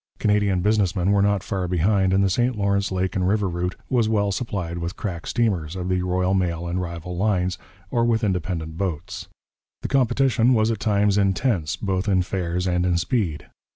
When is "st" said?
2.31-2.55